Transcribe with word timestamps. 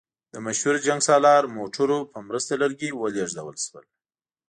د 0.33 0.35
مشهور 0.45 0.75
جنګسالار 0.87 1.41
موټرو 1.57 1.99
په 2.11 2.17
مرسته 2.27 2.53
لرګي 2.61 2.89
ولېږدول 2.93 3.57
شول. 3.65 3.85